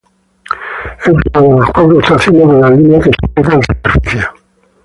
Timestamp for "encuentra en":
3.25-3.61